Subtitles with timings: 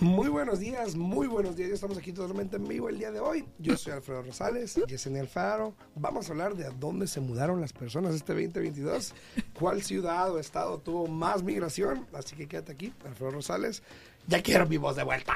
[0.00, 1.68] Muy buenos días, muy buenos días.
[1.72, 3.44] Estamos aquí totalmente en vivo el día de hoy.
[3.58, 5.74] Yo soy Alfredo Rosales, Yesenia Alfaro.
[5.94, 9.12] Vamos a hablar de a dónde se mudaron las personas este 2022,
[9.52, 12.06] cuál ciudad o estado tuvo más migración.
[12.14, 13.82] Así que quédate aquí, Alfredo Rosales.
[14.26, 15.34] Ya quiero mi voz de vuelta.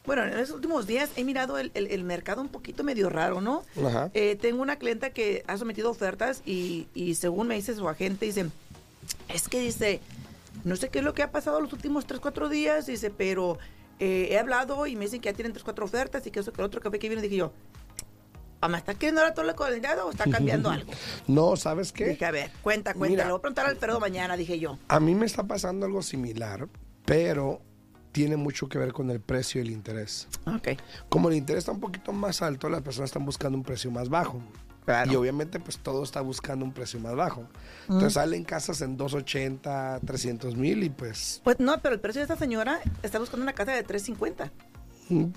[0.05, 3.41] bueno, en los últimos días he mirado el, el- el mercado un poquito medio raro,
[3.41, 3.63] ¿no?
[3.87, 4.11] Ajá.
[4.13, 8.27] Eh, tengo una clienta que ha sometido ofertas y, y según me dice su agente,
[8.27, 8.45] dice,
[9.31, 10.01] es que dice,
[10.65, 13.59] no sé qué es lo que ha pasado los últimos 3, 4 días, dice, pero
[13.99, 16.53] eh, he hablado y me dicen que ya tienen 3, 4 ofertas y que eso,
[16.53, 17.51] que el otro café que viene, dije yo,
[18.63, 20.93] ¿o me está queriendo dar todo el colindado o está cambiando algo?
[21.27, 22.07] No, ¿sabes qué?
[22.11, 23.25] Dije, a ver, cuenta, cuenta, Mira.
[23.25, 24.79] le voy a preguntar al Alfredo mañana, dije yo.
[24.89, 26.69] A mí me está pasando algo similar,
[27.05, 27.61] pero
[28.13, 30.29] tiene mucho que ver con el precio y el interés.
[30.47, 30.69] Ok.
[31.09, 34.09] Como el interés está un poquito más alto, las personas están buscando un precio más
[34.09, 34.41] bajo.
[34.85, 35.13] Claro.
[35.13, 37.47] Y obviamente pues todo está buscando un precio más bajo.
[37.83, 42.25] Entonces salen casas en 280, 300 mil y pues Pues no, pero el precio de
[42.25, 44.51] esta señora está buscando una casa de 350.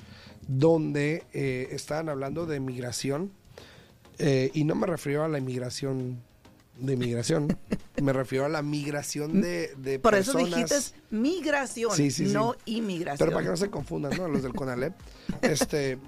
[0.46, 3.32] donde eh, estaban hablando de migración
[4.18, 6.22] eh, y no me refiero a la inmigración
[6.78, 7.58] de migración,
[8.02, 10.68] me refiero a la migración de, de Por eso personas.
[10.68, 12.32] dijiste migración, Sí, sí, sí.
[12.32, 13.18] no inmigración.
[13.18, 14.28] Pero para que no se confundan, ¿no?
[14.28, 14.94] Los del CONALEP.
[15.42, 15.98] Este,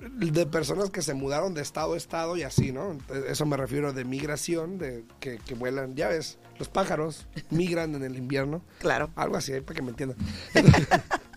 [0.00, 2.96] de personas que se mudaron de estado a estado y así, ¿no?
[3.28, 8.04] Eso me refiero de migración, de que, que vuelan, ya ves, los pájaros migran en
[8.04, 8.62] el invierno.
[8.78, 9.10] Claro.
[9.16, 10.16] Algo así, para que me entiendan.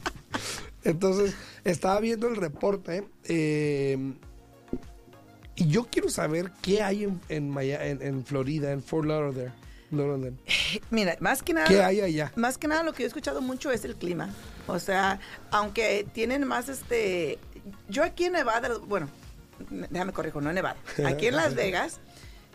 [0.84, 3.98] Entonces, estaba viendo el reporte eh,
[5.56, 9.52] y yo quiero saber qué hay en, en, Maya- en- en Florida, en Fort Lauderdale.
[9.92, 10.36] Lauderdale.
[10.90, 11.68] Mira, más que nada.
[11.68, 12.32] ¿Qué hay allá?
[12.36, 14.30] Más que nada lo que yo he escuchado mucho es el clima.
[14.68, 15.20] O sea,
[15.52, 17.38] aunque tienen más este...
[17.90, 19.08] Yo aquí en Nevada, bueno,
[19.70, 20.78] déjame corrijo, no en Nevada.
[21.06, 22.00] Aquí en Las Vegas,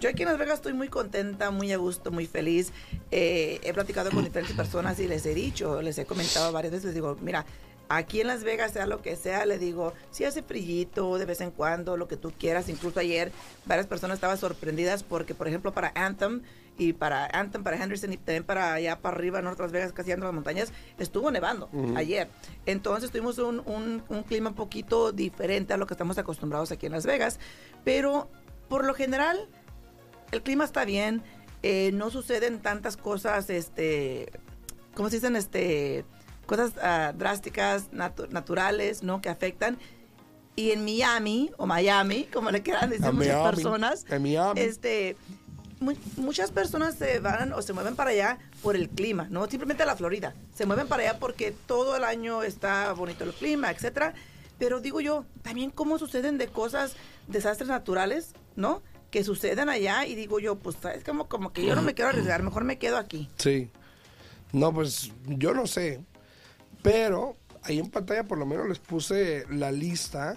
[0.01, 2.73] yo aquí en Las Vegas estoy muy contenta, muy a gusto, muy feliz.
[3.13, 6.87] Eh, he platicado con diferentes personas y les he dicho, les he comentado varias veces,
[6.87, 7.47] les digo, mira,
[7.89, 11.41] aquí en Las Vegas, sea lo que sea, le digo, si hace frillito de vez
[11.41, 12.69] en cuando, lo que tú quieras.
[12.69, 13.33] Incluso ayer
[13.65, 16.43] varias personas estaban sorprendidas porque, por ejemplo, para Anthem
[16.79, 20.13] y para Anthem, para Henderson y también para allá para arriba, en Las Vegas, casi
[20.13, 22.29] ando las montañas, estuvo nevando ayer.
[22.67, 26.87] Entonces tuvimos un, un- un clima un poquito diferente a lo que estamos acostumbrados aquí
[26.87, 27.39] en Las Vegas.
[27.85, 28.29] Pero
[28.69, 29.49] por lo general,
[30.33, 31.23] el clima está bien,
[31.63, 34.31] eh, no suceden tantas cosas, este,
[34.95, 35.37] ¿cómo se dicen?
[35.37, 36.05] Este,
[36.47, 39.21] cosas ah, drásticas, natu- naturales, ¿no?
[39.21, 39.79] Que afectan.
[40.55, 44.61] Y en Miami, o Miami, como le quieran decir A muchas Miami, personas, Miami.
[44.61, 45.17] este,
[45.81, 49.83] mu- muchas personas se van o se mueven para allá por el clima, no simplemente
[49.83, 50.35] a la Florida.
[50.55, 54.15] Se mueven para allá porque todo el año está bonito el clima, etcétera.
[54.59, 56.97] Pero digo yo, también cómo suceden de cosas,
[57.29, 58.83] desastres naturales, ¿no?
[59.11, 62.09] Que suceden allá y digo yo, pues es como, como que yo no me quiero
[62.09, 63.29] arriesgar, mejor me quedo aquí.
[63.37, 63.71] Sí.
[64.55, 66.01] No, pues yo no sé.
[66.87, 70.37] Pero ahí en pantalla por lo menos les puse la lista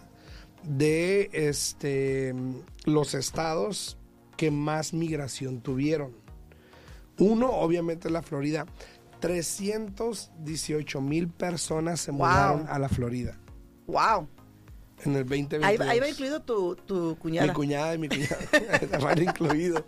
[0.63, 2.33] de este
[2.85, 3.99] los estados
[4.35, 6.11] que más migración tuvieron.
[7.19, 8.65] Uno, obviamente, la Florida.
[9.19, 12.19] 318 mil personas se Wow.
[12.19, 13.37] mudaron a la Florida
[13.85, 14.27] ¡Wow!
[15.03, 15.63] en el 2022.
[15.65, 17.47] Ahí, ahí va incluido tu, tu cuñada.
[17.47, 18.37] Mi cuñada y mi cuñada
[19.03, 19.85] van incluido.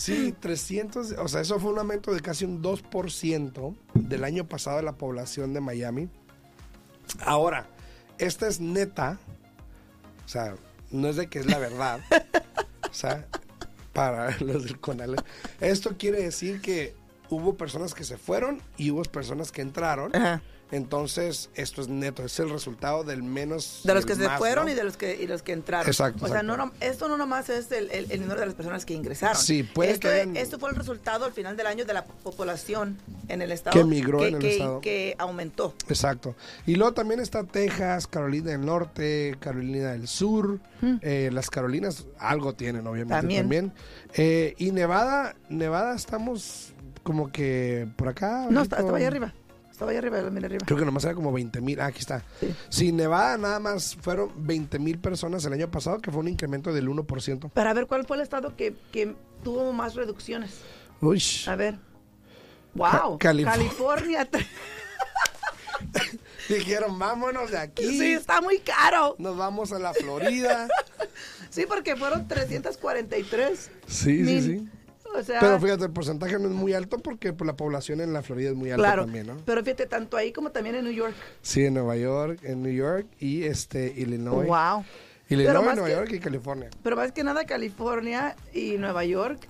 [0.00, 4.78] Sí, 300, o sea, eso fue un aumento de casi un 2% del año pasado
[4.78, 6.08] de la población de Miami.
[7.20, 7.68] Ahora,
[8.16, 9.18] esta es neta,
[10.24, 10.54] o sea,
[10.90, 12.00] no es de que es la verdad,
[12.90, 13.26] o sea,
[13.92, 15.20] para los del Conalep.
[15.60, 16.94] Esto quiere decir que
[17.28, 20.16] hubo personas que se fueron y hubo personas que entraron.
[20.16, 20.40] Ajá.
[20.72, 23.80] Entonces, esto es neto, es el resultado del menos.
[23.84, 24.70] De los que se más, fueron ¿no?
[24.70, 25.86] y de los que y los que entraron.
[25.86, 26.56] Exacto, O sea, exacto.
[26.56, 29.36] no, esto no nomás es el, el- el número de las personas que ingresaron.
[29.40, 32.04] Sí, puede esto, que hayan- esto fue el resultado al final del año de la
[32.04, 34.80] población en el estado Que migró que, en el que- estado.
[34.80, 35.74] que aumentó.
[35.88, 36.34] Exacto.
[36.66, 40.60] Y luego también está Texas, Carolina del Norte, Carolina del Sur.
[41.02, 43.42] eh, las Carolinas algo tienen, obviamente, También.
[43.42, 43.72] también.
[44.14, 46.72] Eh, y Nevada, Nevada estamos
[47.02, 48.46] como que por acá.
[48.50, 49.34] No, está- estaba allá arriba.
[49.80, 50.58] Estaba allá arriba, arriba.
[50.66, 51.80] Creo que nomás era como 20 mil.
[51.80, 52.22] Ah, aquí está.
[52.38, 52.54] Sí.
[52.68, 52.92] Sí.
[52.92, 56.86] Nevada nada más fueron 20 mil personas el año pasado, que fue un incremento del
[56.86, 57.50] 1%.
[57.50, 60.50] Para ver cuál fue el estado que, que tuvo más reducciones.
[61.00, 61.22] Uy.
[61.46, 61.78] A ver.
[62.74, 63.16] ¡Wow!
[63.18, 64.28] Ca- Calif- California.
[66.50, 67.98] Dijeron, vámonos de aquí.
[67.98, 69.16] sí, está muy caro.
[69.18, 70.68] Nos vamos a la Florida.
[71.50, 73.70] Sí, porque fueron 343.
[73.88, 74.42] sí, sí, mil.
[74.44, 74.68] sí.
[75.14, 78.12] O sea, Pero fíjate, el porcentaje no es muy alto porque pues, la población en
[78.12, 79.04] la Florida es muy alta claro.
[79.04, 79.36] también, ¿no?
[79.44, 81.14] Pero fíjate, tanto ahí como también en New York.
[81.42, 84.46] Sí, en Nueva York, en New York y este Illinois.
[84.46, 84.84] ¡Wow!
[85.28, 86.70] Illinois, Pero más Nueva que- York y California.
[86.82, 89.40] Pero más que nada California y Nueva York,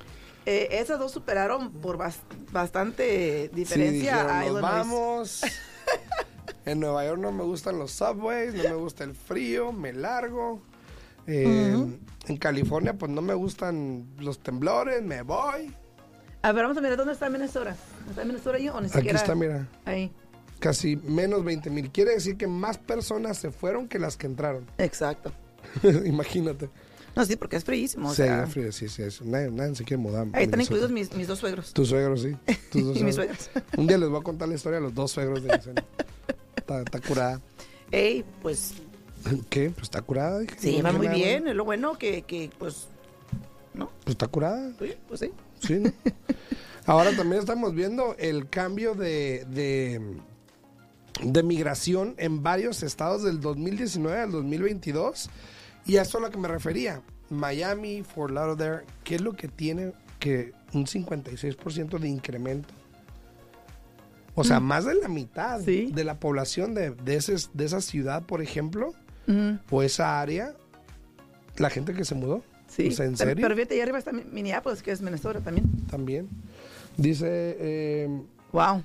[0.47, 2.21] eh, esas dos superaron por bas-
[2.53, 4.63] bastante Sí, diferencia dijeron, a Illinois.
[4.63, 5.43] vamos.
[6.67, 10.63] en Nueva York no me gustan los subways, no me gusta el frío, me largo.
[11.33, 11.87] Eh,
[12.29, 15.75] En California pues no me gustan los temblores, me voy.
[16.43, 17.77] A ver, vamos a mirar dónde está Minnesota.
[18.09, 19.19] ¿Está Minnesota ahí o ni Aquí siquiera?
[19.19, 20.11] está, mira, Ahí.
[20.59, 21.91] casi menos 20 mil.
[21.91, 24.67] Quiere decir que más personas se fueron que las que entraron.
[24.79, 25.33] Exacto.
[26.05, 26.71] Imagínate.
[27.17, 28.09] No, sí, porque es fríísimo.
[28.09, 29.25] o Sí, sea, frío, sí, sí, sí.
[29.25, 30.29] Nadie, nadie se quiere mudar.
[30.33, 31.73] ahí están incluidos mis, mis dos suegros.
[31.75, 32.37] Tus suegros, sí.
[32.73, 33.39] Tus dos Y mis suegros.
[33.53, 33.65] suegros.
[33.77, 35.85] Un día les voy a contar la historia de los dos suegros de Yesenia.
[36.57, 37.41] Está, está curada.
[37.91, 38.75] Ey, pues
[39.49, 39.71] ¿Qué?
[39.71, 40.41] Pues está curada.
[40.41, 40.57] dije.
[40.73, 41.49] llevan dije muy nada, bien.
[41.49, 42.89] Es lo bueno que, que pues,
[43.75, 43.87] ¿no?
[44.05, 44.73] Pues está curada.
[44.81, 45.31] Oye, pues sí.
[45.61, 45.93] Sí, ¿no?
[46.87, 50.01] Ahora también estamos viendo el cambio de, de,
[51.23, 55.31] de migración en varios estados del 2019 al 2022.
[55.87, 57.03] Y a esto es a lo que me refería.
[57.29, 62.69] Miami, Fort Lauderdale, ¿qué es lo que tiene que un 56% de incremento?
[64.35, 65.65] O sea, más de la mitad Mm.
[65.65, 65.91] Sí.
[65.93, 68.95] de la población de, de, ese- de esa ciudad, por ejemplo,
[69.27, 70.55] Ujú, o esa área,
[71.57, 72.43] la gente que se mudó.
[72.69, 72.89] Sí.
[72.89, 73.43] O sea, ¿en Pero- serio?
[73.43, 75.67] Pero fíjate, ahí arriba está Mi- Minneapolis, que es Minnesota también.
[75.91, 76.29] También.
[76.97, 77.27] Dice,
[77.59, 78.09] eh,
[78.53, 78.83] Wow.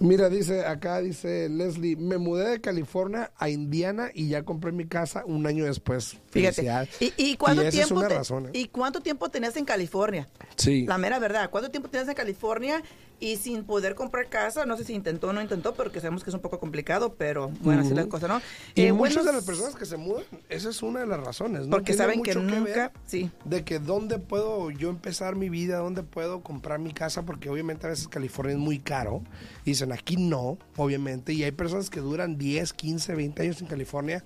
[0.00, 4.86] mira, dice, acá dice Leslie, me mudé de California a Indiana y ya compré mi
[4.86, 6.16] casa un año después.
[6.30, 6.68] Fíjate.
[7.00, 8.50] ¿Y, y cuánto tiempo es una te- razón, ¿eh?
[8.52, 10.28] ¿Y cuánto tiempo tenías en California?
[10.56, 10.86] Sí.
[10.86, 12.82] La mera verdad, ¿cuánto tiempo tenías en California
[13.20, 14.66] y sin poder comprar casa?
[14.66, 17.50] No sé si intentó o no intentó, porque sabemos que es un poco complicado, pero
[17.60, 18.40] bueno, así es la cosa, ¿no?
[18.74, 21.66] Y Eh, muchas de las personas que se mudan, esa es una de las razones,
[21.66, 21.70] ¿no?
[21.70, 26.02] Porque Tiene saben que nunca, sí, de que dónde puedo yo empezar mi vida, dónde
[26.02, 29.22] puedo comprar mi casa, porque obviamente a veces California es muy caro.
[29.64, 31.32] Y dicen, aquí no, obviamente.
[31.32, 34.24] Y hay personas que duran 10, 15, 20 años en California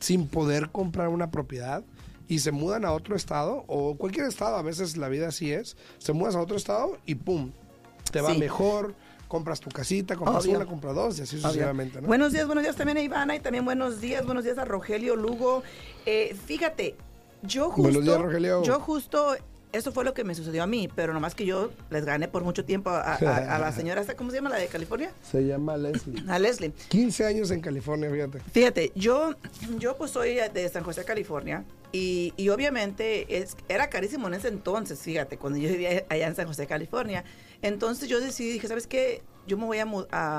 [0.00, 1.84] sin poder comprar una propiedad
[2.28, 5.76] y se mudan a otro estado o cualquier estado, a veces la vida así es.
[5.98, 7.52] Se mudas a otro estado y pum,
[8.12, 8.38] te va Sí.
[8.38, 8.94] mejor,
[9.26, 10.56] compras tu casita, compras Obvio.
[10.58, 11.48] una, compras dos y así Obvio.
[11.48, 12.06] sucesivamente, ¿no?
[12.06, 15.16] Buenos días, buenos días también a Ivana y también buenos días, buenos días a Rogelio
[15.16, 15.62] Lugo.
[16.06, 16.94] Eh, fíjate,
[17.42, 18.62] yo justo, Buenos días, Rogelio.
[18.62, 19.34] yo justo
[19.72, 22.44] eso fue lo que me sucedió a mí, pero nomás que yo les gané por
[22.44, 25.12] mucho tiempo a, a- a la señora, ¿cómo se llama la de California?
[25.22, 26.22] Se llama Leslie.
[26.28, 26.72] A Leslie.
[26.90, 28.40] 15 años en California, fíjate.
[28.52, 29.34] Fíjate, yo,
[29.78, 34.48] yo pues soy de San José, California, y, y obviamente es, era carísimo en ese
[34.48, 37.24] entonces, fíjate, cuando yo vivía allá en San José, California.
[37.62, 39.22] Entonces yo decidí, dije, ¿sabes qué?
[39.46, 39.84] Yo me voy a,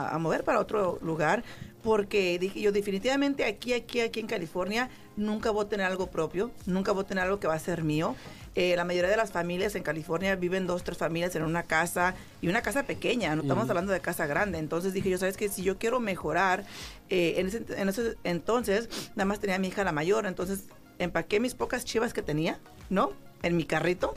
[0.10, 1.44] a mover para otro lugar
[1.84, 6.50] porque dije yo definitivamente aquí, aquí, aquí en California nunca voy a tener algo propio,
[6.66, 8.16] nunca voy a tener algo que va a ser mío.
[8.56, 12.16] Eh, la mayoría de las familias en California viven dos, tres familias en una casa
[12.42, 14.60] y una casa pequeña, no estamos hablando de casa grande.
[14.60, 15.50] Entonces dije yo, ¿sabes qué?
[15.50, 16.64] Si yo quiero mejorar,
[17.10, 20.66] eh, en, ese, en ese entonces nada más tenía a mi hija la mayor, entonces
[21.00, 23.12] empaqué mis pocas chivas que tenía, ¿no?
[23.42, 24.14] En mi carrito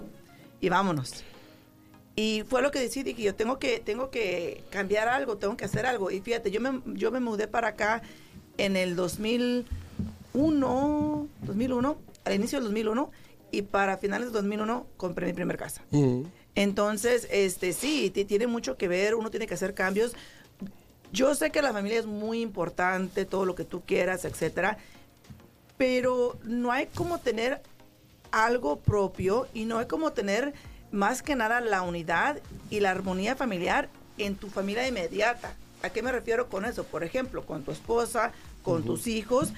[0.60, 1.24] y vámonos.
[2.18, 5.66] Y fue lo que decidí, que yo tengo que, tengo que cambiar algo, tengo que
[5.66, 6.10] hacer algo.
[6.10, 8.00] Y fíjate, yo me, yo me mudé para acá
[8.56, 13.10] en el 2001, 2001, al inicio del 2001,
[13.50, 15.82] y para finales del 2001 compré mi primer casa.
[16.54, 20.14] Entonces, este sí, ti- tiene mucho que ver, uno tiene que hacer cambios.
[21.12, 24.78] Yo sé que la familia es muy importante, todo lo que tú quieras, etcétera,
[25.76, 27.60] pero no hay como tener
[28.32, 30.52] algo propio y no hay como tener
[30.92, 32.38] más que nada la unidad
[32.70, 33.88] y la armonía familiar
[34.18, 35.54] en tu familia inmediata.
[35.82, 36.84] ¿A qué me refiero con eso?
[36.84, 39.52] Por ejemplo, con tu esposa, con tus hijos,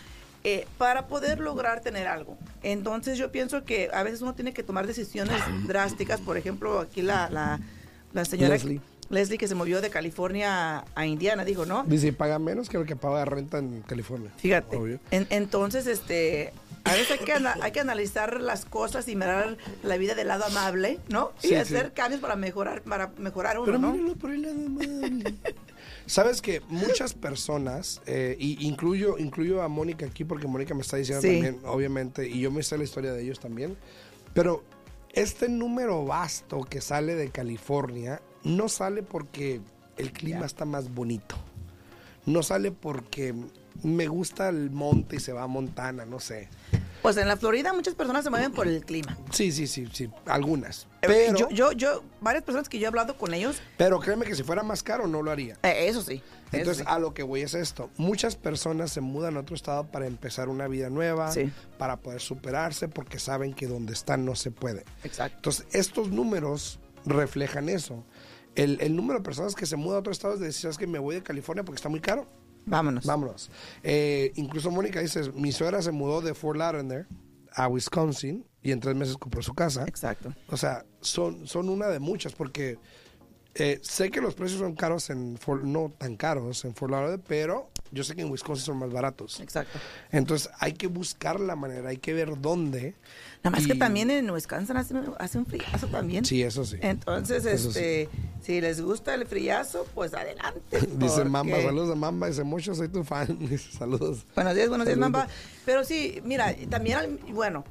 [0.44, 2.36] eh, para poder lograr tener algo.
[2.62, 6.20] Entonces yo pienso que a veces uno tiene que tomar decisiones drásticas.
[6.20, 7.60] Por ejemplo, aquí la, la,
[8.12, 8.80] la señora Leslie.
[9.10, 11.84] Leslie que se movió de California a Indiana, dijo, ¿no?
[11.84, 14.30] Dice, paga menos que lo que paga renta en California.
[14.36, 14.76] Fíjate.
[14.76, 15.00] Obvio.
[15.10, 16.52] En- entonces, este,
[16.84, 20.44] a veces hay que, hay que analizar las cosas y mirar la vida del lado
[20.44, 21.32] amable, ¿no?
[21.38, 21.92] Sí, y hacer sí.
[21.94, 24.14] cambios para mejorar, para mejorar uno, Pero ¿no?
[24.16, 25.34] por el lado amable.
[26.06, 30.96] Sabes que muchas personas, eh, y incluyo, incluyo a Mónica aquí porque Mónica me está
[30.96, 31.28] diciendo Sí.
[31.34, 33.76] también, obviamente, y yo me sé la historia de ellos también,
[34.34, 34.64] pero
[35.12, 39.60] este número vasto que sale de California no sale porque
[39.96, 41.36] el clima está más bonito.
[42.26, 43.34] No sale porque
[43.82, 46.48] me gusta el monte y se va a Montana, no sé.
[47.00, 49.16] Pues en la Florida muchas personas se mueven por el clima.
[49.30, 50.88] Sí, sí, sí, sí, algunas.
[51.00, 54.26] Eh, Pero, yo, yo, yo, varias personas que yo he hablado con ellos, pero créeme
[54.26, 55.56] que si fuera más caro no lo haría.
[55.62, 56.14] eh, eso sí.
[56.14, 56.92] eso Entonces, sí.
[56.92, 57.88] a lo que voy es esto.
[57.96, 61.50] Muchas personas se mudan a otro estado para empezar una vida nueva, Sí.
[61.78, 64.84] para poder superarse, porque saben que donde están no se puede.
[65.04, 65.36] Exacto.
[65.36, 68.04] Entonces, estos números reflejan eso.
[68.62, 70.78] El, el número de personas que se mudan a otro estado es de decir, ¿sabes
[70.78, 72.26] que me voy de California porque está muy caro?
[72.66, 73.06] Vámonos.
[73.06, 73.50] Vámonos.
[73.82, 77.06] Eh, incluso Mónica dice, mi suegra se mudó de Fort Lauderdale
[77.54, 79.84] a Wisconsin y en tres meses compró su casa.
[79.86, 80.34] Exacto.
[80.48, 82.78] O sea, son, son una de muchas porque
[83.54, 87.22] eh, sé que los precios son caros en Fort- no tan caros en Fort Lauderdale,
[87.26, 89.40] pero yo sé que en Wisconsin son más baratos.
[89.40, 89.78] Exacto.
[90.10, 92.94] Entonces hay que buscar la manera, hay que ver dónde.
[93.42, 96.24] Nada más que también en Wisconsin hace, un- hace un friazo también.
[96.24, 96.76] Sí, eso sí.
[96.80, 98.08] Entonces, Eso este,
[98.42, 100.78] si les gusta el friazo, pues adelante.
[100.98, 103.36] Dice porque- Mamba, saludos a Mamba, dice mucho, soy tu fan.
[103.48, 104.26] Dice saludos.
[104.34, 105.12] Buenos días, buenos días, Saludos.
[105.12, 105.28] Mamba.
[105.64, 107.64] Pero sí, mira, también, bueno,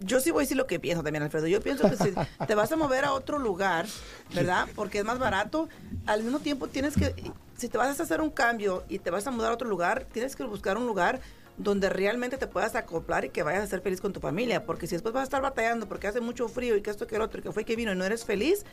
[0.00, 1.46] yo sí voy a decir lo que pienso también, Alfredo.
[1.46, 2.12] Yo pienso que si
[2.46, 3.86] te vas a mover a otro lugar,
[4.34, 4.68] ¿verdad?
[4.74, 5.68] Porque es más barato,
[6.06, 7.14] al mismo tiempo tienes que,
[7.56, 10.06] si te vas a hacer un cambio y te vas a mudar a otro lugar,
[10.12, 11.20] tienes que buscar un lugar
[11.56, 14.64] donde realmente te puedas acoplar y que vayas a ser feliz con tu familia.
[14.64, 17.16] Porque si después vas a estar batallando porque hace mucho frío y que esto, que
[17.16, 18.64] el otro, y que fue que vino y no eres feliz,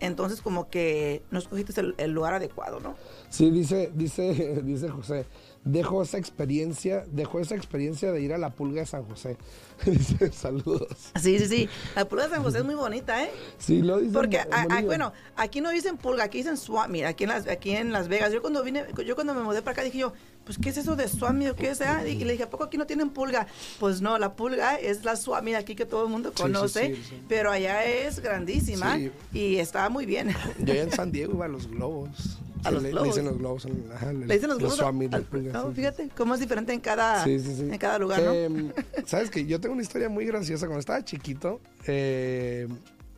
[0.00, 2.96] entonces como que no escogiste el, lugar adecuado, ¿no?
[3.30, 5.26] Sí, dice, dice, dice José,
[5.64, 9.36] dejó esa experiencia, dejó esa experiencia de ir a la pulga de San José.
[9.86, 10.88] dice, saludos.
[11.20, 11.68] Sí, sí, sí.
[11.96, 13.30] La pulga de San José es muy bonita, ¿eh?
[13.58, 14.12] Sí, lo dice.
[14.12, 14.82] Porque, Mo- a- a- Molina.
[14.86, 18.08] bueno, aquí no dicen pulga, aquí dicen swap meet, aquí en Las, aquí en Las
[18.08, 18.32] Vegas.
[18.32, 20.12] Yo cuando vine, yo cuando me mudé para acá dije yo,
[20.44, 22.06] pues, ¿qué es eso de swap meet o qué sea?
[22.08, 23.46] Y le dije, ¿a poco aquí no tienen pulga?
[23.78, 26.96] Pues no, la pulga es la swap meet aquí que todo el mundo sí, conoce,
[26.96, 27.22] sí, sí.
[27.28, 28.98] pero allá es grandísima
[29.32, 30.34] y está muy bien.
[30.58, 32.38] Yo allá en San Diego iba a los globos.
[32.64, 33.02] ¿A Sí, los le, globos?
[33.08, 33.66] le dicen los globos.
[33.94, 34.76] ajá, Le dicen los globos.
[34.76, 38.32] Swami, al- no, sí, fíjate cómo es diferente en cada, Sí, en cada lugar, ¿no?
[38.32, 38.72] Eh,
[39.06, 40.66] Sabes que yo tengo una historia muy graciosa.
[40.66, 42.68] Cuando estaba chiquito, eh,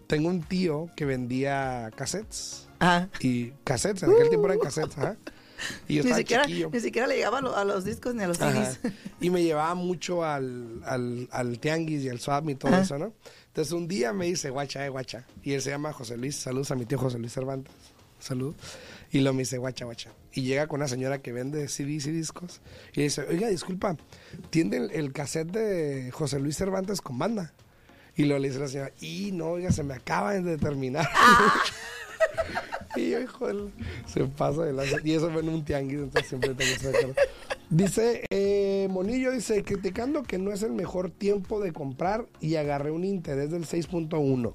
[0.07, 2.69] tengo un tío que vendía cassettes.
[2.79, 3.09] Ajá.
[3.21, 5.17] Y cassettes, en aquel tiempo eran cassettes, ajá.
[5.89, 6.69] Y yo Ni siquiera, chiquillo.
[6.73, 8.37] ni siquiera le llegaba a, lo- a los discos ni a los.
[8.39, 8.81] CDs.
[9.21, 12.83] Y me llevaba mucho al, al, al tianguis y al swap y todo Ajá.
[12.83, 13.13] eso, ¿no?
[13.47, 15.27] Entonces un día me dice, guacha, eh, guacha.
[15.43, 16.35] Y él se llama José Luis.
[16.37, 17.73] Saludos a mi tío José Luis Cervantes.
[18.19, 18.55] Salud.
[19.15, 20.11] Y lo me dice, guacha, guacha.
[20.33, 22.61] Y llega con una señora que vende CDs y discos.
[22.95, 23.97] Y dice, oiga, disculpa,
[24.51, 27.55] ¿tiene el, el cassette de José Luis Cervantes con banda?
[28.17, 31.09] Y luego le dice la señora, y no, oiga, se me acaba de terminar.
[32.97, 33.49] Y yo, hijo
[34.07, 34.85] se pasa de la...
[35.03, 37.15] Y eso fue en un tianguis, entonces siempre tengo esa cara.
[37.69, 42.93] Dice, eh, Monillo dice, criticando que no es el mejor tiempo de comprar y agarré
[42.93, 44.55] un interés del 6.1.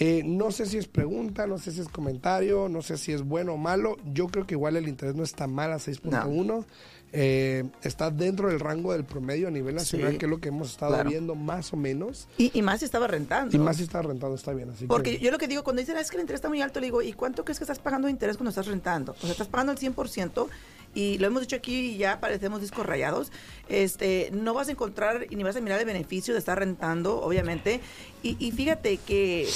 [0.00, 3.22] Eh, no sé si es pregunta, no sé si es comentario, no sé si es
[3.22, 3.96] bueno o malo.
[4.12, 6.64] Yo creo que igual el interés no está mal a 6.1.
[7.10, 10.50] Eh, está dentro del rango del promedio a nivel nacional, Sí, que es lo que
[10.50, 11.10] hemos estado claro.
[11.10, 12.28] viendo más o menos.
[12.36, 13.56] Y, y más si estaba rentando.
[13.56, 14.70] Y más si está rentando, está bien.
[14.70, 16.48] Así Porque que, yo lo que digo, cuando dicen, "Ah, es que el interés está
[16.48, 19.12] muy alto, le digo, ¿y cuánto crees que estás pagando de interés cuando estás rentando?
[19.12, 20.48] O sea, estás pagando el 100%,
[20.94, 23.30] y lo hemos dicho aquí y ya parecemos discos rayados,
[23.68, 27.20] este, no vas a encontrar y ni vas a mirar el beneficio de estar rentando,
[27.22, 27.80] obviamente.
[28.22, 29.48] Y, y fíjate que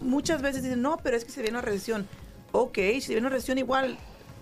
[0.00, 2.06] muchas veces dicen, no, pero es que se viene una recesión.
[2.52, 3.98] Ok, si viene una recesión igual,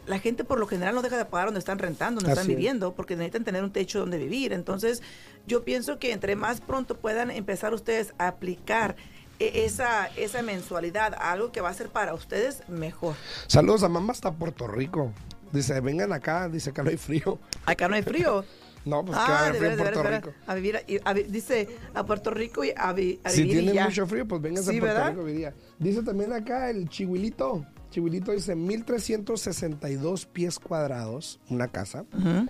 [0.06, 2.50] la gente por lo general no deja de pagar donde están rentando, donde Así están
[2.50, 2.56] es.
[2.56, 4.52] viviendo, porque necesitan tener un techo donde vivir.
[4.52, 5.02] Entonces,
[5.46, 8.94] yo pienso que entre más pronto puedan empezar ustedes a aplicar
[9.38, 13.16] e- esa, esa mensualidad a algo que va a ser para ustedes mejor.
[13.48, 15.12] Saludos a mamá hasta Puerto Rico.
[15.52, 17.38] Dice, vengan acá, dice que no hay frío.
[17.66, 18.44] Acá no hay frío.
[18.84, 20.32] No, pues que va a ah, haber frío en Puerto Rico.
[20.46, 23.74] A vivir, a dice a Puerto Rico y a, vi- a Si vivir y tienen
[23.74, 23.84] ya.
[23.86, 25.10] mucho frío, pues vénganse Sí, a Puerto ¿verdad?
[25.10, 25.54] Rico, diría.
[25.78, 27.66] Dice también acá el chihuilito.
[27.90, 32.04] Chihuilito dice 1362 pies cuadrados, una casa.
[32.12, 32.48] Ujú.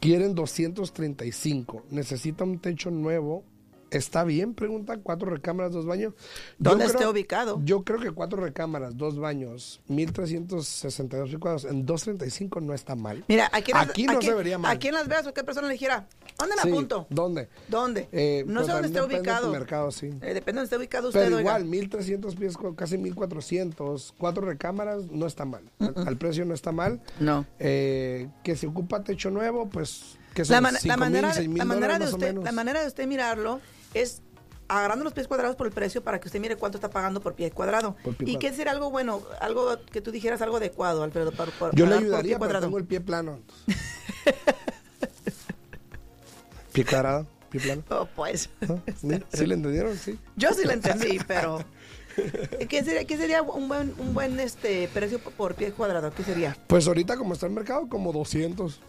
[0.00, 1.84] Quieren 235.
[1.90, 3.44] Necesita un techo nuevo.
[3.92, 4.54] ¿Está bien?
[4.54, 4.96] Pregunta.
[5.02, 6.14] Cuatro recámaras, dos baños.
[6.58, 7.60] ¿Dónde esté ubicado?
[7.64, 13.24] Yo creo que cuatro recámaras, dos baños, 1362 pies cuadrados en 235 no está mal.
[13.28, 14.74] Mira, aquí, Las- Aquí no se vería mal.
[14.74, 16.06] Aquí en Las Vegas, ¿qué persona le dijera?
[16.38, 17.06] ¿Dónde me Sí, apunto?
[17.10, 17.48] ¿Dónde?
[17.68, 18.08] ¿Dónde?
[18.12, 19.52] Eh, no pues sé dónde también está ubicado.
[19.52, 20.06] mercado, sí.
[20.06, 21.50] Eh, depende de dónde esté ubicado usted, Pero oiga.
[21.50, 25.62] igual, 1300 pies, casi 1400, cuatro recámaras, no está mal.
[25.78, 27.00] Al, al precio no está mal.
[27.20, 27.44] No.
[27.58, 31.48] Eh, que se ocupa techo nuevo, pues que La, man- la 5 manera, mil, 6
[31.48, 33.60] mil la, manera de usted, la manera de usted mirarlo
[33.94, 34.22] es
[34.68, 37.34] agarrando los pies cuadrados por el precio para que usted mire cuánto está pagando por
[37.34, 37.94] pie cuadrado.
[38.02, 41.50] Por pie y qué sería algo bueno, algo que tú dijeras algo adecuado, Alfredo, para,
[41.52, 42.66] para- Yo le pagar por ayudaría, pie pero cuadrado.
[42.66, 43.40] tengo el pie plano.
[46.72, 47.82] pie cuadrado, pie plano.
[47.90, 48.48] Oh, pues.
[48.66, 48.82] ¿no?
[49.00, 49.08] ¿Sí?
[49.32, 49.96] ¿Sí le entendieron?
[49.96, 50.18] Sí.
[50.36, 51.62] Yo sí lo entendí, pero
[52.68, 56.12] ¿qué sería, qué sería un buen, un buen este precio por- por pie cuadrado?
[56.14, 56.56] ¿Qué sería?
[56.66, 58.80] Pues ahorita como está el mercado, como 200.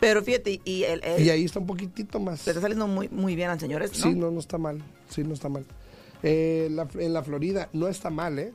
[0.00, 2.44] Pero fíjate, y el, el- Y ahí está un poquitito más.
[2.46, 3.88] le está saliendo muy, muy bien al señor, ¿no?
[3.88, 4.82] Sí, no, no está mal.
[5.10, 5.64] Sí, no está mal.
[6.22, 8.52] Eh, la- en la Florida no está mal, ¿eh?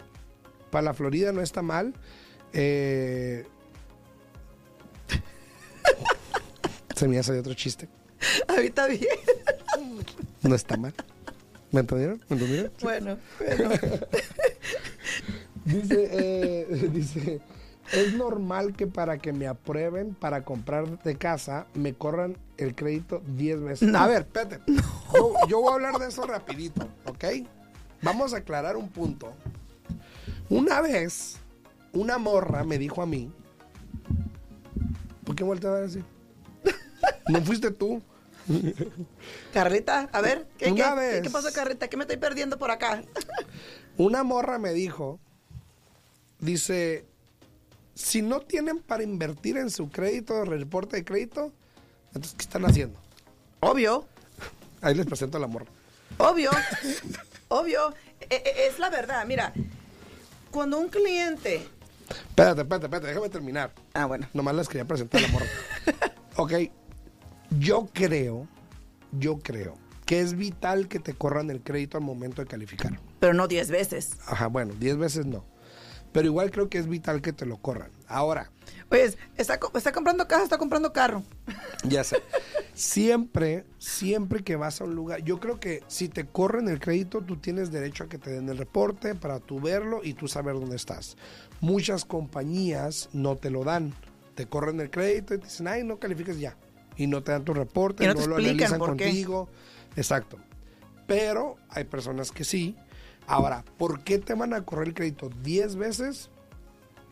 [0.72, 1.94] Para la Florida no está mal.
[2.54, 3.46] Eh,
[6.96, 7.88] se me hace otro chiste.
[8.48, 9.02] Ahorita bien.
[10.42, 10.94] No está mal.
[11.72, 12.22] ¿Me entendieron?
[12.30, 12.72] ¿Me entendieron?
[12.82, 13.70] Bueno, bueno.
[15.66, 17.42] Dice, eh, dice,
[17.92, 23.22] es normal que para que me aprueben para comprar de casa me corran el crédito
[23.28, 23.88] 10 veces.
[23.90, 24.00] No.
[24.00, 24.60] A ver, espérate.
[25.14, 27.26] Yo, yo voy a hablar de eso rapidito, ¿ok?
[28.02, 29.34] Vamos a aclarar un punto.
[30.50, 31.38] Una vez,
[31.94, 33.32] una morra me dijo a mí,
[35.24, 36.04] ¿por qué volteas a así?
[37.30, 38.02] ¿No fuiste tú?
[39.54, 41.22] Carlita, a ver, ¿qué, Una qué- vez.
[41.24, 41.88] qué pasó, Carlita?
[41.88, 43.02] ¿Qué me estoy perdiendo por acá?
[43.98, 45.20] Una morra me dijo,
[46.40, 47.06] dice,
[47.96, 51.52] si no tienen para invertir en su crédito, reporte de crédito,
[52.08, 53.00] entonces, ¿qué están haciendo?
[53.62, 54.06] Obvio,
[54.82, 55.66] Ahí les presento a la morra.
[56.20, 56.52] obvio,
[57.48, 57.94] obvio.
[58.30, 59.52] E- e- es la verdad, mira,
[60.52, 61.68] cuando un cliente...
[62.30, 63.72] Espérate, espérate, espérate, déjame terminar.
[63.94, 64.28] Ah, bueno.
[64.34, 65.46] Nomás les quería presentar a la morra.
[66.36, 66.54] ok,
[67.60, 68.48] yo creo,
[69.12, 73.00] yo creo que es vital que te corran el crédito al momento de calificar.
[73.20, 74.18] Pero no 10 veces.
[74.28, 75.44] Ajá, bueno, 10 veces no.
[76.16, 77.92] Pero igual creo que es vital que te lo corran.
[78.08, 78.50] Ahora,
[78.88, 81.24] Pues, está, está comprando casa, está comprando carro.
[81.84, 82.22] Ya sé.
[82.74, 87.20] Siempre, siempre que vas a un lugar, yo creo que si te corren el crédito,
[87.20, 90.56] tú tienes derecho a que te den el reporte para tú verlo y tú saber
[90.56, 91.18] dónde estás.
[91.60, 93.94] Muchas compañías no te lo dan.
[94.36, 96.56] Te corren el crédito y te dicen, ay, no califiques ya.
[96.96, 99.50] Y no te dan tu reporte, Y no no, te lo analizan contigo.
[99.98, 100.38] Exacto.
[101.08, 102.78] Pero hay personas que sí.
[103.28, 106.30] Ahora, ¿por qué te van a correr el crédito 10 veces?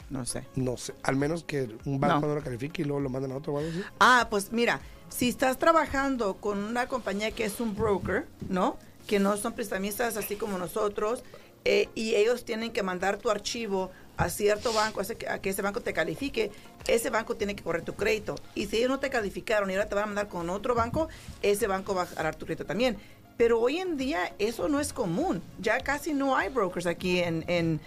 [0.09, 0.45] No sé.
[0.55, 0.93] No sé.
[1.03, 2.27] Al menos que un banco No.
[2.27, 3.83] no, lo califique y luego lo mandan a otro o algo así.
[3.99, 8.77] Ah, pues mira, si estás trabajando con una compañía que es un broker, ¿no?
[9.07, 11.23] Que no son prestamistas así como nosotros,
[11.65, 15.81] eh, y ellos tienen que mandar tu archivo a cierto banco, a, que ese banco
[15.81, 16.51] te califique,
[16.87, 18.35] ese banco tiene que correr tu crédito.
[18.53, 21.07] Y si ellos no te calificaron y ahora te van a mandar con otro banco,
[21.41, 22.97] ese banco va a dar tu crédito también.
[23.37, 25.41] Pero hoy en día eso no es común.
[25.59, 27.79] Ya casi no hay brokers aquí en, en,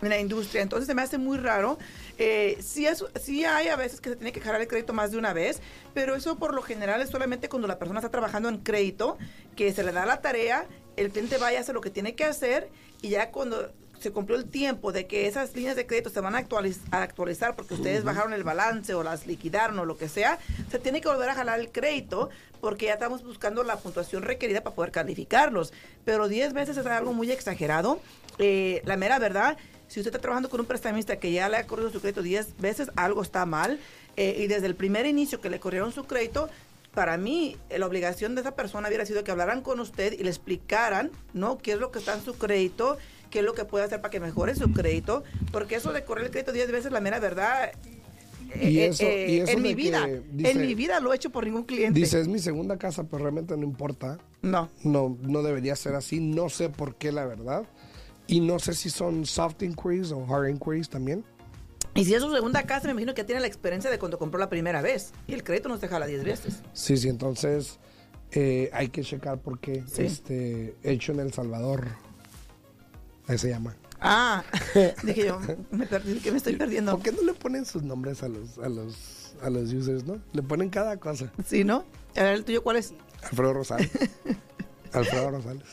[0.00, 0.62] la industria.
[0.62, 1.78] Entonces se me hace muy raro.
[2.18, 5.10] Eh, sí, es- sí hay a veces que se tiene que jalar el crédito más
[5.10, 5.60] de una vez,
[5.94, 9.18] pero eso por lo general es solamente cuando la persona está trabajando en crédito,
[9.56, 12.24] que se le da la tarea, el cliente vaya a hacer lo que tiene que
[12.24, 12.68] hacer
[13.02, 16.34] y ya cuando se cumplió el tiempo de que esas líneas de crédito se van
[16.34, 20.08] a, actualiz- a actualizar porque ustedes bajaron el balance o las liquidaron o lo que
[20.08, 20.38] sea,
[20.70, 22.30] se tiene que volver a jalar el crédito
[22.60, 25.72] porque ya estamos buscando la puntuación requerida para poder calificarlos.
[26.04, 28.00] Pero 10 veces es algo muy exagerado.
[28.38, 29.56] Eh, la mera verdad,
[29.88, 32.58] si usted está trabajando con un prestamista que ya le ha corrido su crédito 10
[32.58, 33.78] veces, algo está mal.
[34.16, 36.48] Eh, y desde el primer inicio que le corrieron su crédito,
[36.92, 40.24] para mí, eh, la obligación de esa persona hubiera sido que hablaran con usted y
[40.24, 41.58] le explicaran, ¿no?
[41.58, 42.98] ¿Qué es lo que está en su crédito?
[43.30, 45.22] ¿Qué es lo que puede hacer para que mejore su crédito?
[45.52, 47.72] Porque eso de correr el crédito 10 veces, la mera verdad,
[48.60, 51.16] Y eh, eso- eh, y eso en mi vida, dice- en mi vida lo he
[51.16, 51.98] hecho por ningún cliente.
[52.00, 54.18] Dice, es mi segunda casa, pero realmente no importa.
[54.40, 54.70] no.
[54.82, 56.20] No, no debería ser así.
[56.20, 57.64] No sé por qué, la verdad.
[58.26, 61.24] Y no sé si son soft inquiries o hard inquiries también.
[61.94, 64.38] Y si es su segunda casa, me imagino que tiene la experiencia de cuando compró
[64.38, 65.12] la primera vez.
[65.26, 66.62] Y el crédito no se jala 10 veces.
[66.72, 67.78] Sí, sí, entonces
[68.30, 70.02] eh, hay que checar porque Sí.
[70.04, 71.86] este, hecho en El Salvador,
[73.28, 73.76] ahí se llama.
[74.00, 74.44] Ah,
[75.02, 76.92] dije yo, me perdí, que me estoy perdiendo.
[76.92, 80.20] ¿Por qué no le ponen sus nombres a los, a los, a los users, no?
[80.32, 81.32] Le ponen cada cosa.
[81.46, 81.84] ¿Sí, no?
[82.16, 82.92] A ver, ¿el tuyo cuál es?
[83.22, 83.90] Alfredo Rosales.
[84.92, 85.64] Alfredo Rosales.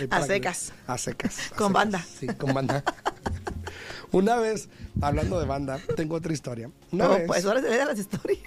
[0.00, 0.72] Eh, A que- secas.
[0.86, 1.38] A secas.
[1.52, 1.72] a Con secas.
[1.72, 2.06] banda.
[2.18, 2.82] Sí, con banda.
[4.12, 4.68] Una vez,
[5.02, 6.70] hablando de banda, tengo otra historia.
[6.92, 8.40] Una No, vez, pues ahora se lee las historias.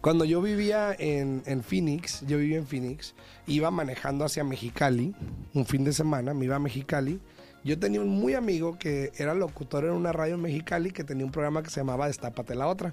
[0.00, 3.14] cuando yo vivía en, en Phoenix, yo vivía en Phoenix,
[3.46, 5.14] iba manejando hacia Mexicali,
[5.54, 7.20] un fin de semana, me iba a Mexicali.
[7.64, 11.24] Yo tenía un muy amigo que era locutor en una radio en Mexicali que tenía
[11.24, 12.92] un programa que se llamaba Destápate la Otra.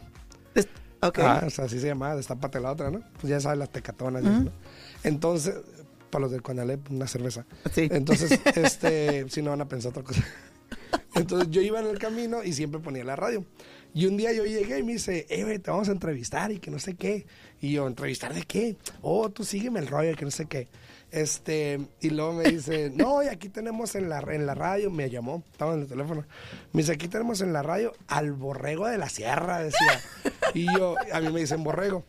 [0.55, 0.67] Es-
[1.01, 1.19] Ok.
[1.19, 3.01] Ah, o sea, así se llamaba, Destápate la Otra, ¿no?
[3.21, 4.21] Pues ya sabes, las tecatonas.
[5.03, 5.55] Entonces,
[6.09, 7.45] para los del Conalep, una cerveza.
[7.73, 7.87] Sí.
[7.91, 10.23] Entonces, este, si no van a pensar otra cosa.
[11.15, 13.45] Entonces yo iba en el camino y siempre ponía la radio.
[13.93, 16.59] Y un día yo llegué y me dice, eh, güey, te vamos a entrevistar y
[16.59, 17.25] que no sé qué.
[17.61, 18.77] Y yo, ¿entrevistar de qué?
[19.01, 20.67] Oh, tú sígueme el rollo, que no sé qué.
[21.11, 25.09] Este, y luego me dice, no, y aquí tenemos en la, en la radio, me
[25.09, 26.23] llamó, estaba en el teléfono.
[26.71, 30.01] Me dice, aquí tenemos en la radio al borrego de la sierra, decía.
[30.53, 32.03] Y yo, a mí me dicen borrego.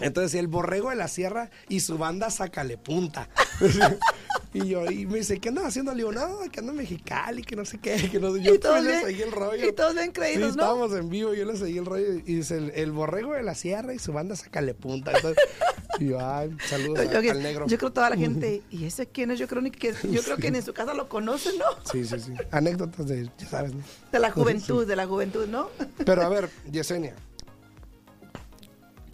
[0.00, 3.28] Entonces, el borrego de la sierra y su banda Sácale Punta.
[4.54, 5.92] y yo, y me dice, ¿qué andas haciendo?
[5.92, 8.42] Le digo, no, que ando en Mexicali, que no sé qué, que no sé.
[8.42, 9.68] Yo también le seguí el rollo.
[9.68, 10.62] y todos bien creídos, sí, ¿no?
[10.62, 12.14] estábamos en vivo, yo le seguí el rollo.
[12.14, 15.12] Y dice, el, el borrego de la sierra y su banda Sácale Punta.
[15.14, 15.42] Entonces,
[16.00, 17.66] y yo, ay, saludos Yo, a- que- al negro.
[17.66, 19.38] yo creo toda la gente, ¿y ese quién es?
[19.38, 21.64] Yo creo, ni que, yo creo que ni en su casa lo conocen, ¿no?
[21.90, 22.32] Sí, sí, sí.
[22.50, 23.82] Anécdotas de, ya sabes, ¿no?
[24.10, 25.68] De la juventud, de la juventud, ¿no?
[26.04, 27.14] Pero a ver, Yesenia.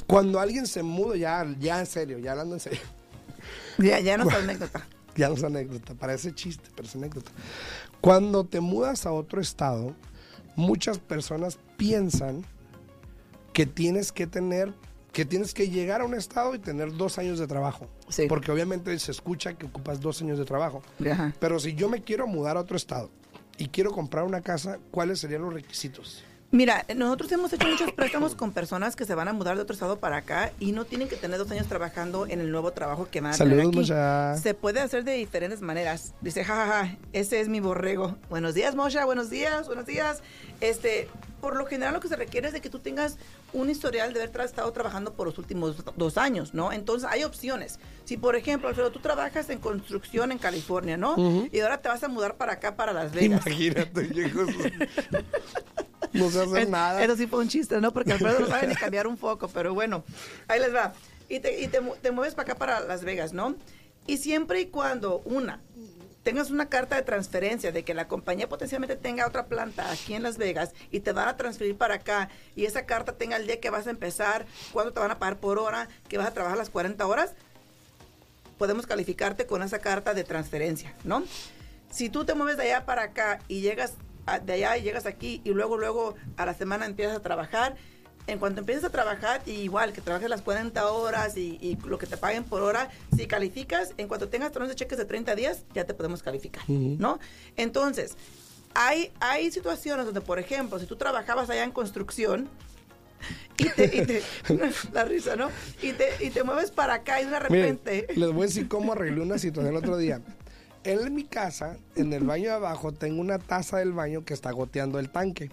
[0.08, 2.80] Cuando alguien se muda, ya, ya en serio, ya hablando en serio.
[3.76, 4.84] Ya, ya no es anécdota.
[5.16, 7.32] Ya no es anécdota, parece chiste, pero es anécdota.
[8.00, 9.96] Cuando te mudas a otro estado,
[10.54, 12.44] muchas personas piensan
[13.52, 14.72] que tienes que tener,
[15.12, 17.88] que tienes que llegar a un estado y tener dos años de trabajo.
[18.08, 18.26] Sí.
[18.28, 20.82] Porque obviamente se escucha que ocupas dos años de trabajo.
[21.10, 21.34] Ajá.
[21.40, 23.10] Pero si yo me quiero mudar a otro estado
[23.56, 26.22] y quiero comprar una casa, ¿cuáles serían los requisitos?
[26.50, 29.74] Mira, nosotros hemos hecho muchos préstamos con personas que se van a mudar de otro
[29.74, 33.06] estado para acá y no tienen que tener dos años trabajando en el nuevo trabajo
[33.10, 33.78] que van a tener Saludos, aquí.
[33.80, 34.36] Mosha.
[34.38, 36.14] Se puede hacer de diferentes maneras.
[36.22, 38.16] Dice, jajaja, ese es mi borrego.
[38.30, 40.22] Buenos días, Mosha, buenos días, buenos días.
[40.62, 41.10] Este,
[41.42, 43.18] por lo general lo que se requiere es de que tú tengas
[43.52, 46.72] un historial de haber tra- estado trabajando por los últimos dos años, ¿no?
[46.72, 47.78] Entonces hay opciones.
[48.06, 51.14] Si, por ejemplo, Alfredo, tú trabajas en construcción en California, ¿no?
[51.52, 53.46] Y ahora te vas a mudar para acá, para Las Vegas.
[53.46, 54.48] Imagínate, viejos.
[56.12, 57.02] No se hace Es- nada.
[57.02, 57.92] Eso sí fue un chiste, ¿no?
[57.92, 60.04] Porque Alfredo no sabe ni cambiar un foco, pero bueno,
[60.48, 60.92] ahí les va.
[61.28, 63.54] Y te, y te, te mueves para acá, para Las Vegas, ¿no?
[64.06, 65.60] Y siempre y cuando, una,
[66.22, 70.22] tengas una carta de transferencia de que la compañía potencialmente tenga otra planta aquí en
[70.22, 73.60] Las Vegas y te van a transferir para acá y esa carta tenga el día
[73.60, 76.56] que vas a empezar, cuánto te van a pagar por hora, que vas a trabajar
[76.58, 77.32] las 40 horas,
[78.56, 81.22] podemos calificarte con esa carta de transferencia, ¿no?
[81.90, 83.92] Si tú te mueves de allá para acá y llegas
[84.38, 87.76] de allá y llegas aquí y luego luego a la semana empiezas a trabajar,
[88.26, 92.06] en cuanto empieces a trabajar, igual que trabajes las 40 horas y, y lo que
[92.06, 95.84] te paguen por hora, si calificas, en cuanto tengas de cheques de 30 días, ya
[95.86, 96.62] te podemos calificar.
[96.68, 97.18] ¿no?
[97.56, 98.16] Entonces,
[98.74, 102.50] hay, hay situaciones donde, por ejemplo, si tú trabajabas allá en construcción,
[103.56, 104.22] y te, y te-
[104.92, 105.50] la risa, ¿no?
[105.82, 108.06] Y te, y te mueves para acá y de Miren, repente...
[108.14, 110.20] les voy a decir cómo arreglé una situación el otro día.
[110.84, 114.50] En mi casa, en el baño de abajo, tengo una taza del baño que está
[114.52, 115.50] goteando el tanque.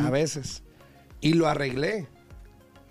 [0.00, 0.62] A veces.
[1.20, 2.06] Y lo arreglé.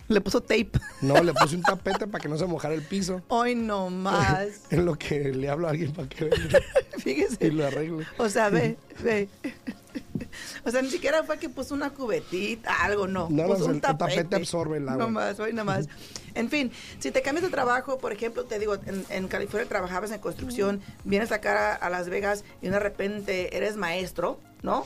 [0.10, 0.72] Le puso tape.
[1.02, 3.22] No, le puse un tapete para que no se mojara el piso.
[3.28, 4.48] Hoy no más.
[4.72, 6.60] En lo que le hablo a alguien para que venga
[6.98, 7.52] y Fíjese.
[7.52, 8.06] lo arregle.
[8.18, 9.28] O sea, ve, ve.
[10.66, 13.28] O sea, ni siquiera fue que puso una cubetita, algo, no.
[13.30, 14.36] No, no, puso el- un el tapete tapete.
[14.38, 15.06] absorbe el agua.
[15.06, 15.88] No más, hoy nada más.
[16.38, 20.12] En fin, si te cambias de trabajo, por ejemplo, te digo, en, en California trabajabas
[20.12, 24.86] en construcción, vienes acá a, a Las Vegas y de repente eres maestro, ¿no?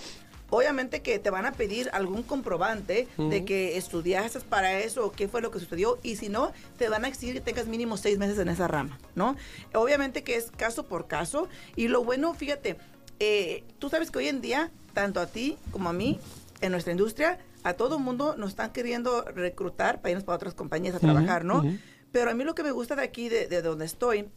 [0.50, 5.30] Obviamente que te van a pedir algún comprobante de que estudiaste para eso o qué
[5.30, 8.18] fue lo que sucedió y si no, te van a exigir que tengas mínimo seis
[8.18, 9.38] meses en esa rama, ¿no?
[9.74, 12.76] Obviamente que es caso por caso y lo bueno, fíjate,
[13.20, 16.20] eh, tú sabes que hoy en día, tanto a ti como a mí,
[16.60, 20.54] en nuestra industria, a todo el mundo nos están queriendo reclutar para irnos para otras
[20.54, 21.64] compañías a trabajar, ¿no?
[22.12, 24.30] Pero a mí lo que me gusta de aquí, de, de donde estoy,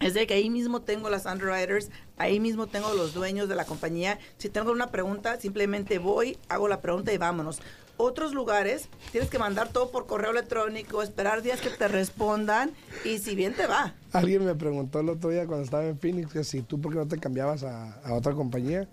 [0.00, 3.64] es de que ahí mismo tengo las underwriters, ahí mismo tengo los dueños de la
[3.64, 4.18] compañía.
[4.38, 7.60] Si tengo una pregunta, simplemente voy, hago la pregunta y vámonos.
[7.98, 12.72] Otros lugares tienes que mandar todo por correo electrónico, esperar días que te respondan
[13.06, 13.94] y si bien te va.
[14.12, 16.98] Alguien me preguntó el otro día cuando estaba en Phoenix que si tú por qué
[16.98, 18.86] no te cambiabas a, a otra compañía.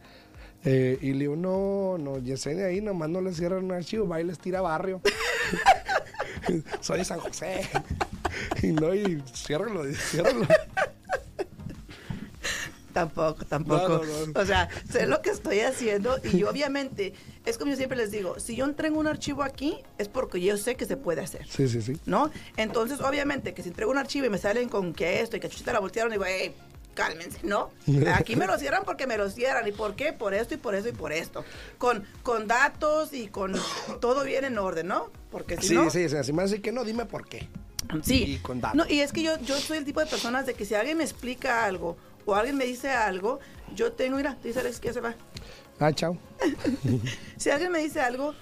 [0.66, 4.22] Eh, y le digo, no, no, Yesenia ahí nomás no le cierran un archivo, va
[4.22, 5.02] y les tira barrio.
[6.82, 7.70] Soy de San José.
[8.64, 10.48] y no, y ciérralo, ciérralo.
[12.94, 13.90] Tampoco, tampoco.
[13.90, 14.40] No, no, no.
[14.40, 18.40] O sea, sé lo que estoy haciendo y obviamente, es como yo siempre les digo,
[18.40, 21.46] si yo entrego un archivo aquí, es porque yo sé que se puede hacer.
[21.48, 21.98] Sí, sí, sí.
[22.06, 22.30] ¿no?
[22.56, 25.50] Entonces, obviamente, que si entrego un archivo y me salen con que esto y que
[25.50, 26.54] chuchita la voltearon, digo, hey,
[26.94, 27.72] cálmense, ¿no?
[28.14, 29.68] Aquí me lo cierran porque me lo cierran.
[29.68, 30.14] ¿Y por qué?
[30.14, 31.44] Por esto y por eso y por esto.
[31.78, 33.54] Con, con datos y con
[34.00, 35.10] todo bien en orden, ¿no?
[35.32, 35.90] Porque si Sí, no...
[35.90, 37.48] sí, sí, así me hace que no, dime por qué.
[38.04, 38.24] Sí.
[38.24, 38.78] Y con datos.
[38.78, 40.98] No, y es que yo, yo soy el tipo de personas de que si alguien
[40.98, 43.40] me explica algo o alguien me dice algo,
[43.76, 45.16] yo tengo, mira, dice Alex que ya se va.
[45.80, 46.18] Ah, chao.
[47.38, 48.34] Si alguien me dice algo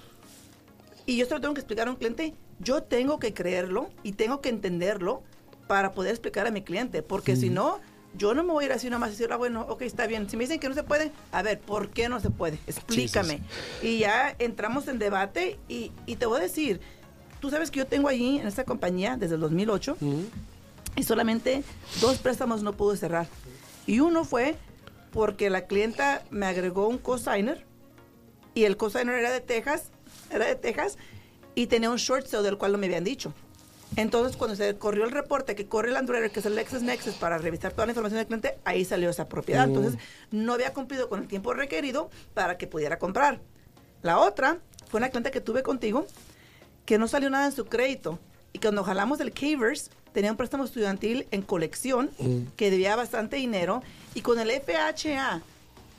[1.05, 4.11] y yo se lo tengo que explicar a un cliente, yo tengo que creerlo y
[4.11, 5.23] tengo que entenderlo
[5.67, 7.79] para poder explicar a mi cliente, porque si no,
[8.17, 10.29] yo no me voy a ir así nomás y decir, ah, bueno, ok, está bien.
[10.29, 12.59] Si me dicen que no se puede, a ver, ¿por qué no se puede?
[12.67, 13.41] Explícame.
[13.81, 16.81] Y ya entramos en debate y, y te voy a decir,
[17.39, 19.97] tú sabes que yo tengo allí en esta compañía desde el 2008
[20.95, 21.63] y solamente
[21.99, 23.27] dos préstamos no pude cerrar.
[23.87, 24.55] Y uno fue
[25.11, 27.65] porque la clienta me agregó un cosigner
[28.53, 29.85] y el cosigner era de Texas,
[30.29, 30.97] era de Texas
[31.55, 33.33] y tenía un short sale del cual no me habían dicho.
[33.97, 37.37] Entonces, cuando se corrió el reporte que corre el underwriter, que es el LexisNexis, para
[37.37, 39.67] revisar toda la información del cliente, ahí salió esa propiedad.
[39.67, 39.97] Entonces,
[40.31, 43.41] no había cumplido con el tiempo requerido para que pudiera comprar.
[44.01, 46.05] La otra fue una cliente que tuve contigo
[46.85, 48.17] que no salió nada en su crédito.
[48.53, 52.09] Y cuando jalamos el Cavers, tenía un préstamo estudiantil en colección
[52.55, 53.83] que debía bastante dinero.
[54.15, 55.41] Y con el FHA,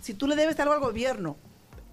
[0.01, 1.37] si tú le debes algo al gobierno,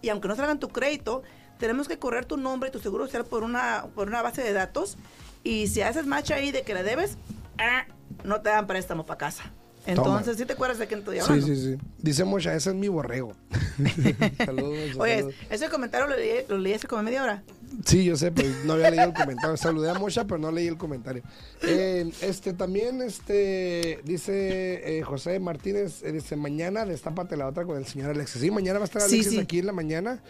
[0.02, 1.24] y aunque no salga en tu crédito,
[1.60, 4.54] tenemos que correr tu nombre y tu seguro social por una, por una base de
[4.54, 4.98] datos.
[5.44, 7.18] Y si haces match ahí de que le debes,
[7.58, 7.86] ah,
[8.24, 9.52] no te dan préstamo para casa.
[9.86, 11.46] Entonces, ¿sí te acuerdas de quién estoy Sí, hablando?
[11.48, 11.78] sí, sí.
[11.98, 13.34] Dice Mocha, ese es mi borrego.
[14.46, 15.36] saludos, Mocha, Oye, saludos.
[15.50, 17.44] ese comentario lo leí, lo leí hace como media hora.
[17.86, 19.56] Sí, yo sé, pero no había leído el comentario.
[19.58, 21.24] Saludé a Mocha, pero no leí el comentario.
[21.62, 27.78] Eh, este también, este, dice eh, José Martínez, eh, dice, mañana destápate la otra con
[27.78, 28.42] el señor Alexis.
[28.42, 29.40] Sí, mañana va a estar Alexis sí.
[29.40, 30.22] aquí en la mañana.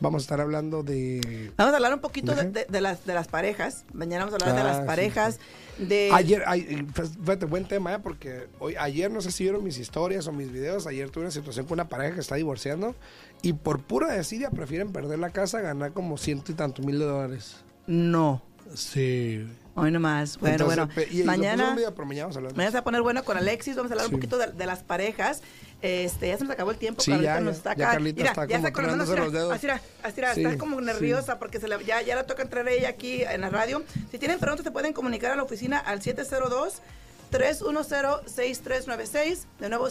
[0.00, 1.50] Vamos a estar hablando de...
[1.56, 3.84] Vamos a hablar un poquito de, de- de las, de las parejas.
[3.92, 5.40] Mañana vamos a hablar de Ah, las sí, parejas.
[5.78, 7.98] De, Ayer, ay, pues, fíjate, buen tema, ¿eh?
[8.00, 11.30] porque hoy, ayer no sé si vieron mis historias o mis videos, ayer tuve una
[11.32, 12.94] situación con una pareja que está divorciando
[13.42, 16.98] y por pura desidia prefieren perder la casa a ganar como ciento y tantos mil
[16.98, 17.56] de dólares.
[17.86, 18.42] No.
[18.74, 19.46] Sí.
[19.74, 20.38] Hoy nomás.
[20.38, 21.08] Bueno, Entonces, bueno.
[21.10, 21.94] y- mañana, mañana
[22.26, 23.76] vamos a mañana se va a poner bueno con Alexis.
[23.76, 24.14] Vamos a hablar Sí.
[24.14, 25.40] un poquito de, de las parejas.
[25.80, 27.00] Este, ya se nos acabó el tiempo.
[27.00, 27.92] Sí, Carlita ya, nos ya, está ya acá.
[27.92, 29.52] Carlita Mira, está ya como está con los dedos.
[29.52, 32.42] así, mira, así, mira, Sí, está como nerviosa porque se le- ya, ya le toca
[32.42, 33.84] entrar ella aquí en la radio.
[34.10, 36.82] Si tienen preguntas, se pueden comunicar a la oficina al 702
[37.30, 39.46] 310-6396.
[39.60, 39.88] De nuevo,